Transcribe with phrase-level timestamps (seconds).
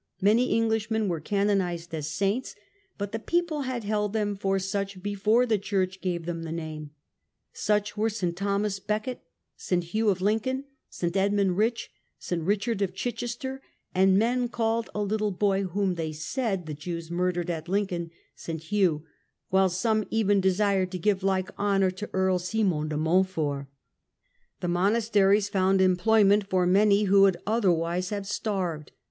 [0.19, 2.55] Many Englishmen were canonized as saints,
[2.97, 6.89] but the people had held them for such before the church gave them the name.
[7.53, 8.23] Such were S.
[8.35, 9.21] Thomas Becket,
[9.59, 9.69] S.
[9.91, 11.03] Hugh of Lincoln, S.
[11.15, 12.31] Edmund Rich, S.
[12.31, 13.61] Richard of Chichester;
[13.93, 18.09] and men called a little boy, whom they said the Jews murdered at Lincoln,
[18.43, 18.47] *S.
[18.69, 19.05] Hugh*,
[19.51, 23.67] while some even desired to give like honour to Earl Simon de Montfort.
[24.61, 28.93] The monasteries found employment for many who would otherwise have starved.